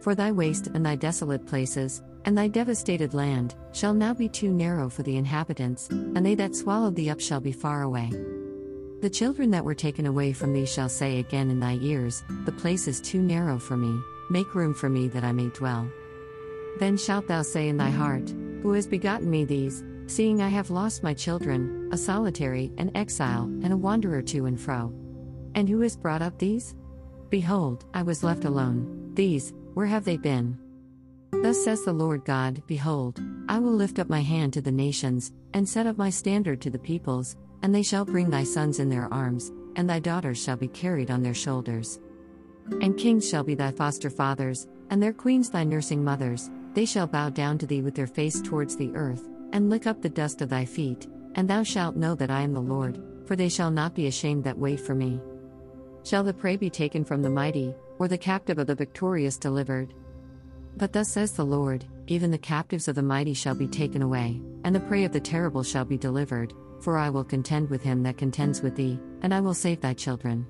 [0.00, 4.50] For thy waste and thy desolate places, and thy devastated land, shall now be too
[4.50, 8.10] narrow for the inhabitants, and they that swallowed thee up shall be far away.
[9.00, 12.52] The children that were taken away from thee shall say again in thy ears, The
[12.52, 15.88] place is too narrow for me, make room for me that I may dwell.
[16.78, 18.30] Then shalt thou say in thy heart,
[18.62, 23.44] Who has begotten me these, seeing I have lost my children, a solitary, an exile,
[23.64, 24.94] and a wanderer to and fro?
[25.56, 26.76] And who has brought up these?
[27.30, 29.10] Behold, I was left alone.
[29.14, 30.56] These, where have they been?
[31.32, 35.32] Thus says the Lord God Behold, I will lift up my hand to the nations,
[35.54, 38.88] and set up my standard to the peoples, and they shall bring thy sons in
[38.88, 41.98] their arms, and thy daughters shall be carried on their shoulders.
[42.80, 47.06] And kings shall be thy foster fathers, and their queens thy nursing mothers they shall
[47.06, 50.42] bow down to thee with their face towards the earth, and lick up the dust
[50.42, 53.70] of thy feet, and thou shalt know that I am the Lord, for they shall
[53.70, 55.20] not be ashamed that wait for me.
[56.04, 59.94] Shall the prey be taken from the mighty, or the captive of the victorious delivered?
[60.76, 64.40] But thus says the Lord even the captives of the mighty shall be taken away,
[64.64, 68.02] and the prey of the terrible shall be delivered, for I will contend with him
[68.04, 70.46] that contends with thee, and I will save thy children.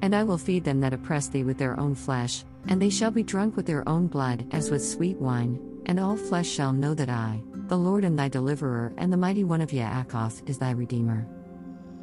[0.00, 3.10] And I will feed them that oppress thee with their own flesh, and they shall
[3.10, 6.94] be drunk with their own blood as with sweet wine, and all flesh shall know
[6.94, 10.70] that I, the Lord am thy deliverer, and the mighty one of Yaakov is thy
[10.70, 11.26] redeemer.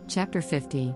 [0.08, 0.95] Chapter 50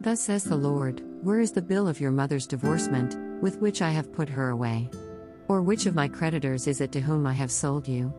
[0.00, 3.90] Thus says the Lord Where is the bill of your mother's divorcement, with which I
[3.90, 4.90] have put her away?
[5.48, 8.12] Or which of my creditors is it to whom I have sold you?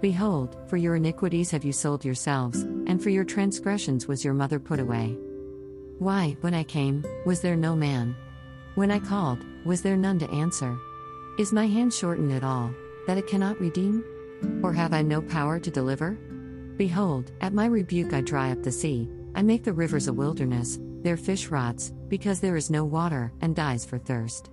[0.00, 4.60] Behold, for your iniquities have you sold yourselves, and for your transgressions was your mother
[4.60, 5.18] put away.
[5.98, 8.14] Why, when I came, was there no man?
[8.78, 10.78] When I called, was there none to answer?
[11.36, 12.72] Is my hand shortened at all,
[13.08, 14.04] that it cannot redeem?
[14.62, 16.12] Or have I no power to deliver?
[16.76, 20.78] Behold, at my rebuke I dry up the sea, I make the rivers a wilderness,
[21.02, 24.50] their fish rots, because there is no water, and dies for thirst.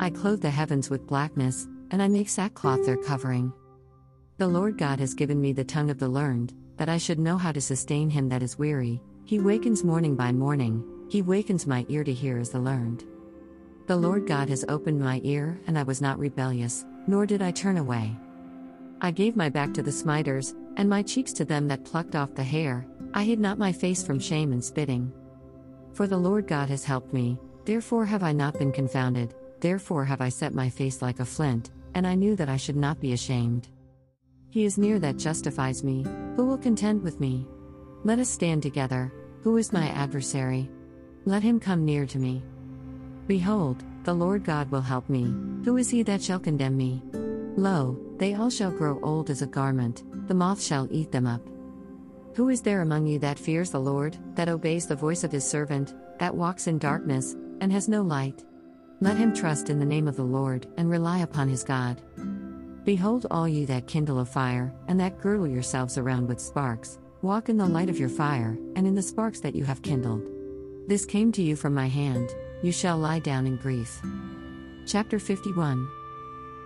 [0.00, 3.52] I clothe the heavens with blackness, and I make sackcloth their covering.
[4.38, 7.38] The Lord God has given me the tongue of the learned, that I should know
[7.38, 9.00] how to sustain him that is weary.
[9.24, 13.04] He wakens morning by morning, he wakens my ear to hear as the learned.
[13.86, 17.52] The Lord God has opened my ear, and I was not rebellious, nor did I
[17.52, 18.16] turn away.
[19.00, 22.34] I gave my back to the smiters, and my cheeks to them that plucked off
[22.34, 22.84] the hair,
[23.14, 25.12] I hid not my face from shame and spitting.
[25.92, 30.20] For the Lord God has helped me, therefore have I not been confounded, therefore have
[30.20, 33.12] I set my face like a flint, and I knew that I should not be
[33.12, 33.68] ashamed.
[34.50, 37.46] He is near that justifies me, who will contend with me?
[38.02, 39.12] Let us stand together,
[39.42, 40.68] who is my adversary?
[41.24, 42.42] Let him come near to me.
[43.26, 45.24] Behold, the Lord God will help me,
[45.64, 47.02] who is he that shall condemn me?
[47.56, 51.40] Lo, they all shall grow old as a garment, the moth shall eat them up.
[52.36, 55.44] Who is there among you that fears the Lord, that obeys the voice of his
[55.44, 58.44] servant, that walks in darkness, and has no light?
[59.00, 62.00] Let him trust in the name of the Lord, and rely upon his God.
[62.84, 67.48] Behold, all you that kindle a fire, and that girdle yourselves around with sparks, walk
[67.48, 70.28] in the light of your fire, and in the sparks that you have kindled.
[70.86, 72.30] This came to you from my hand,
[72.62, 74.00] you shall lie down in grief.
[74.86, 75.88] Chapter 51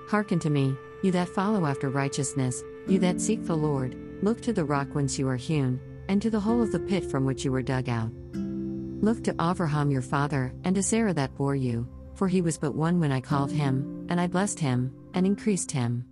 [0.09, 4.53] Hearken to me, you that follow after righteousness, you that seek the Lord, look to
[4.53, 7.45] the rock whence you are hewn, and to the hole of the pit from which
[7.45, 8.11] you were dug out.
[8.35, 12.75] Look to Avraham your father, and to Sarah that bore you, for he was but
[12.75, 16.05] one when I called him, and I blessed him, and increased him.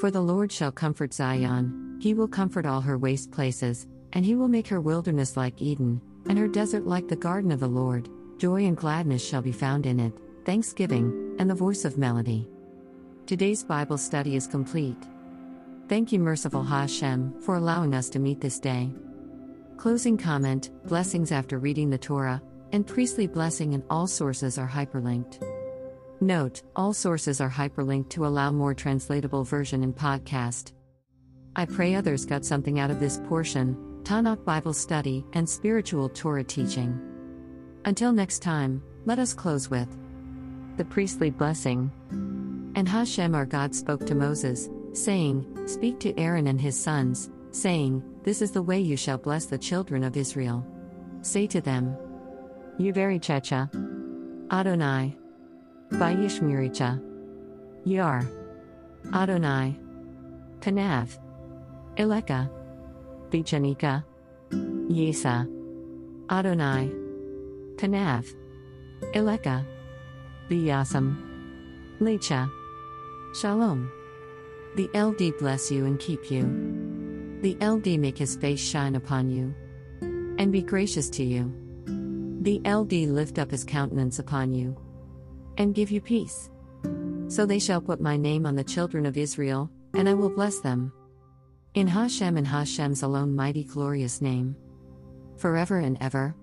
[0.00, 4.34] For the Lord shall comfort Zion, he will comfort all her waste places, and he
[4.34, 8.08] will make her wilderness like Eden, and her desert like the garden of the Lord.
[8.40, 10.14] Joy and gladness shall be found in it,
[10.46, 12.48] thanksgiving, and the voice of melody.
[13.26, 14.96] Today's Bible study is complete.
[15.90, 18.94] Thank you, merciful Hashem, for allowing us to meet this day.
[19.76, 22.40] Closing comment Blessings after reading the Torah,
[22.72, 25.46] and priestly blessing and all sources are hyperlinked.
[26.22, 30.72] Note, all sources are hyperlinked to allow more translatable version in podcast.
[31.56, 36.42] I pray others got something out of this portion, Tanakh Bible study, and spiritual Torah
[36.42, 37.09] teaching.
[37.84, 39.88] Until next time, let us close with
[40.76, 41.90] the priestly blessing.
[42.74, 48.02] And Hashem our God spoke to Moses, saying, Speak to Aaron and his sons, saying,
[48.22, 50.66] This is the way you shall bless the children of Israel.
[51.22, 51.96] Say to them,
[52.78, 53.68] Uverichecha,
[54.50, 55.16] Adonai,
[55.90, 57.02] Bayishmiricha,
[57.84, 58.26] Yar,
[59.12, 59.78] Adonai,
[60.60, 61.18] Kanav,
[61.96, 62.50] Eleka,
[63.30, 64.04] Bichanika,
[64.50, 65.48] Yesa,
[66.30, 66.90] Adonai,
[67.80, 68.34] Kanav,
[69.14, 69.64] Eleka,
[70.50, 71.16] Biyasam,
[71.98, 72.50] Lecha,
[73.34, 73.90] Shalom.
[74.76, 76.42] The LD bless you and keep you.
[77.40, 79.54] The LD make his face shine upon you
[80.38, 81.50] and be gracious to you.
[82.42, 84.76] The LD lift up his countenance upon you
[85.56, 86.50] and give you peace.
[87.28, 90.60] So they shall put my name on the children of Israel, and I will bless
[90.60, 90.92] them.
[91.72, 94.54] In Hashem and Hashem's alone mighty glorious name.
[95.38, 96.34] Forever and ever.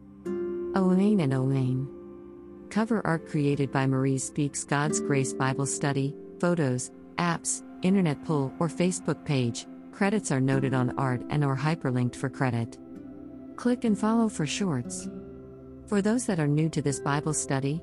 [0.75, 1.87] Amen and Amen.
[2.69, 8.67] Cover art created by Marie Speaks God's Grace Bible Study, photos, apps, internet pull, or
[8.67, 9.65] Facebook page.
[9.91, 12.77] Credits are noted on art and or hyperlinked for credit.
[13.55, 15.09] Click and follow for shorts.
[15.87, 17.81] For those that are new to this Bible study,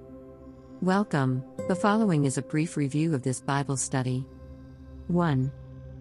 [0.83, 1.43] welcome.
[1.69, 4.27] The following is a brief review of this Bible study.
[5.09, 5.51] 1.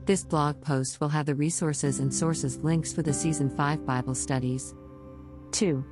[0.06, 4.16] This blog post will have the resources and sources links for the Season 5 Bible
[4.16, 4.76] studies.
[5.54, 5.84] 2.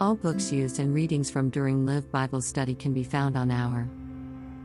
[0.00, 3.86] All books used and readings from during Live Bible Study can be found on our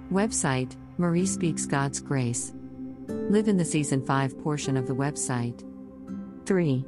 [0.10, 2.54] website, Marie Speaks God's Grace.
[3.10, 5.62] Live in the Season 5 portion of the website.
[6.46, 6.86] 3.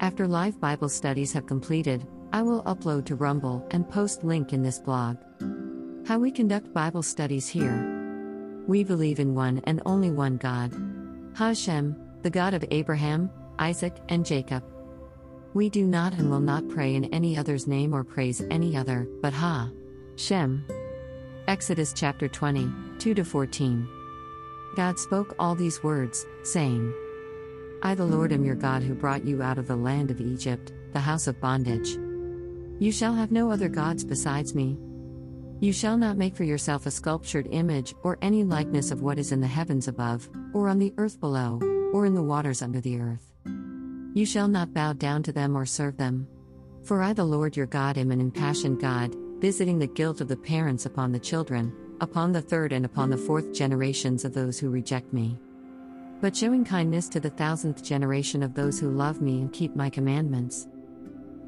[0.00, 4.64] After live Bible studies have completed, I will upload to Rumble and post link in
[4.64, 5.16] this blog.
[6.04, 8.64] How we conduct Bible studies here.
[8.66, 10.74] We believe in one and only one God.
[11.36, 13.30] Hashem, the God of Abraham,
[13.60, 14.64] Isaac, and Jacob.
[15.54, 19.08] We do not and will not pray in any other's name or praise any other,
[19.22, 19.70] but Ha.
[20.16, 20.64] Shem.
[21.46, 23.88] Exodus chapter 20, 2 14.
[24.74, 26.92] God spoke all these words, saying,
[27.84, 30.72] I, the Lord, am your God who brought you out of the land of Egypt,
[30.92, 31.96] the house of bondage.
[32.80, 34.76] You shall have no other gods besides me.
[35.60, 39.30] You shall not make for yourself a sculptured image or any likeness of what is
[39.30, 41.60] in the heavens above, or on the earth below,
[41.92, 43.33] or in the waters under the earth.
[44.14, 46.28] You shall not bow down to them or serve them.
[46.84, 50.36] For I, the Lord your God, am an impassioned God, visiting the guilt of the
[50.36, 54.70] parents upon the children, upon the third and upon the fourth generations of those who
[54.70, 55.36] reject me.
[56.20, 59.90] But showing kindness to the thousandth generation of those who love me and keep my
[59.90, 60.68] commandments.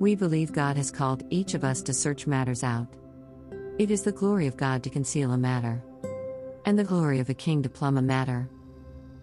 [0.00, 2.88] We believe God has called each of us to search matters out.
[3.78, 5.84] It is the glory of God to conceal a matter,
[6.64, 8.50] and the glory of a king to plumb a matter.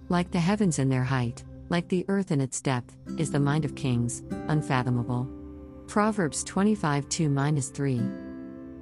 [0.07, 1.43] Like the heavens in their height,
[1.74, 5.28] like the earth in its depth, is the mind of kings, unfathomable.
[5.88, 8.01] Proverbs 25 2 3.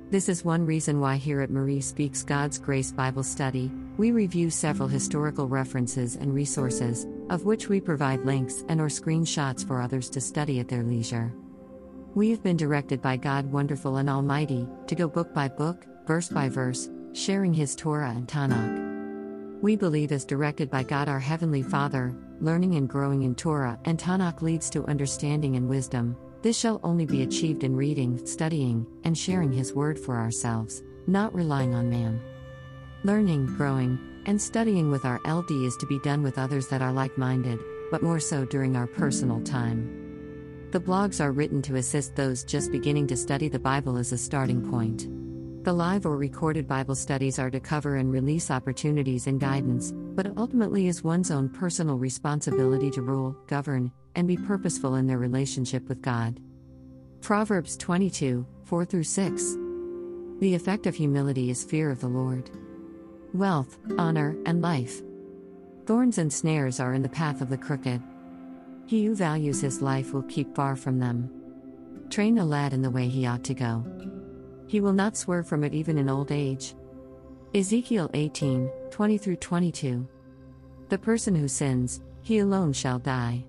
[0.10, 4.50] This is one reason why here at Marie Speaks God's Grace Bible Study, we review
[4.50, 10.10] several historical references and resources, of which we provide links and or screenshots for others
[10.10, 11.32] to study at their leisure.
[12.14, 16.28] We have been directed by God wonderful and almighty to go book by book, verse
[16.28, 19.62] by verse, sharing his Torah and Tanakh.
[19.62, 24.00] We believe as directed by God our heavenly Father, learning and growing in Torah and
[24.00, 29.18] Tanakh leads to understanding and wisdom, this shall only be achieved in reading, studying, and
[29.18, 32.22] sharing His Word for ourselves, not relying on man.
[33.04, 36.92] Learning, growing, and studying with our LD is to be done with others that are
[36.92, 37.60] like minded,
[37.92, 40.70] but more so during our personal time.
[40.72, 44.18] The blogs are written to assist those just beginning to study the Bible as a
[44.18, 45.08] starting point.
[45.64, 50.36] The live or recorded Bible studies are to cover and release opportunities and guidance, but
[50.36, 55.88] ultimately is one's own personal responsibility to rule, govern, and be purposeful in their relationship
[55.88, 56.40] with God.
[57.22, 59.58] Proverbs 22 4 through 6.
[60.40, 62.50] The effect of humility is fear of the Lord.
[63.32, 65.04] Wealth, honor, and life.
[65.86, 68.02] Thorns and snares are in the path of the crooked.
[68.88, 71.30] He who values his life will keep far from them.
[72.10, 73.86] Train a lad in the way he ought to go.
[74.72, 76.76] He will not swerve from it even in old age.
[77.54, 80.08] Ezekiel 18 20 through 22.
[80.88, 83.44] The person who sins, he alone shall die.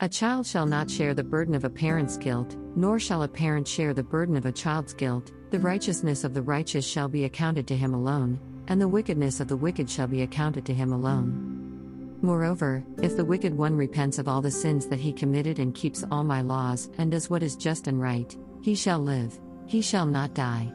[0.00, 3.66] A child shall not share the burden of a parent's guilt, nor shall a parent
[3.66, 5.32] share the burden of a child's guilt.
[5.52, 9.48] The righteousness of the righteous shall be accounted to him alone, and the wickedness of
[9.48, 12.18] the wicked shall be accounted to him alone.
[12.20, 16.04] Moreover, if the wicked one repents of all the sins that he committed and keeps
[16.10, 20.06] all my laws and does what is just and right, he shall live, he shall
[20.06, 20.72] not die.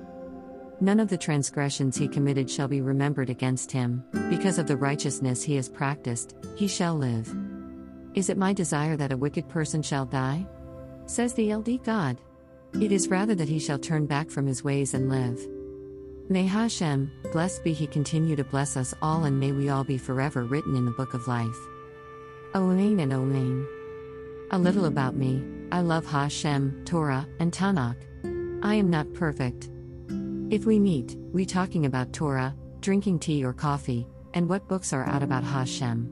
[0.79, 5.41] None of the transgressions he committed shall be remembered against him, because of the righteousness
[5.41, 7.35] he has practiced, he shall live.
[8.13, 10.45] Is it my desire that a wicked person shall die?
[11.07, 12.21] Says the LD God.
[12.79, 15.39] It is rather that he shall turn back from his ways and live.
[16.29, 19.97] May Hashem, blessed be he, continue to bless us all, and may we all be
[19.97, 21.57] forever written in the book of life.
[22.55, 23.67] Amen and Amen.
[24.51, 27.97] A little about me I love Hashem, Torah, and Tanakh.
[28.63, 29.69] I am not perfect.
[30.49, 35.03] If we meet, we talking about Torah, drinking tea or coffee, and what books are
[35.03, 36.09] out about Hashem.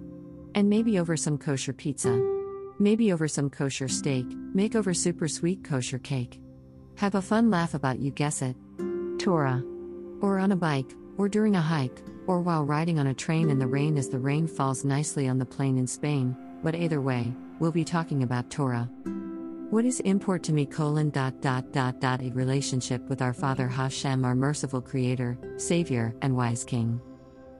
[0.53, 2.21] And maybe over some kosher pizza.
[2.77, 6.41] Maybe over some kosher steak, make over super sweet kosher cake.
[6.97, 8.57] Have a fun laugh about you guess it.
[9.17, 9.63] Torah.
[10.19, 13.59] Or on a bike, or during a hike, or while riding on a train in
[13.59, 17.33] the rain as the rain falls nicely on the plain in Spain, but either way,
[17.59, 18.89] we'll be talking about Torah.
[19.71, 23.69] What is import to me colon dot dot dot dot a relationship with our Father
[23.69, 26.99] Hashem our merciful Creator, Savior, and Wise King.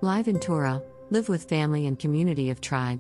[0.02, 3.00] Live in Torah, live with family and community of tribe.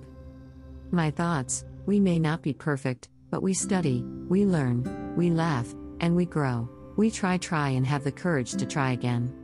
[0.91, 6.15] My thoughts we may not be perfect, but we study, we learn, we laugh, and
[6.15, 6.69] we grow.
[6.95, 9.35] We try, try, and have the courage to try again.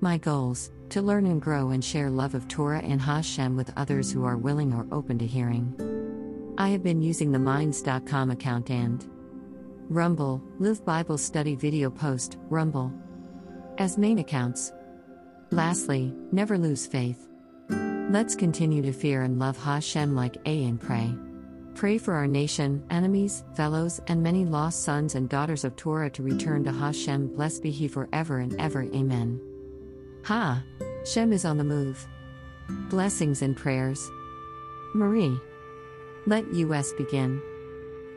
[0.00, 4.10] My goals to learn and grow and share love of Torah and Hashem with others
[4.10, 5.95] who are willing or open to hearing.
[6.58, 9.06] I have been using the Minds.com account and
[9.90, 12.90] Rumble, Live Bible Study Video Post, Rumble,
[13.76, 14.72] as main accounts.
[15.50, 17.28] Lastly, never lose faith.
[17.68, 21.14] Let's continue to fear and love Hashem like A and pray.
[21.74, 26.22] Pray for our nation, enemies, fellows, and many lost sons and daughters of Torah to
[26.22, 27.34] return to Hashem.
[27.36, 28.82] Blessed be He forever and ever.
[28.82, 29.42] Amen.
[30.24, 30.62] Ha!
[31.04, 32.06] Shem is on the move.
[32.88, 34.10] Blessings and prayers.
[34.94, 35.38] Marie.
[36.28, 37.40] Let US begin.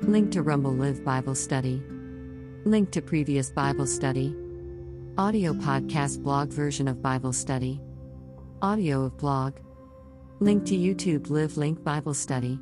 [0.02, 1.84] Link to Rumble Live Bible Study.
[2.66, 4.36] Link to previous Bible study.
[5.20, 7.80] Audio podcast blog version of Bible study.
[8.64, 9.60] Audio of blog.
[10.40, 12.58] Link to YouTube Live Link Bible Study.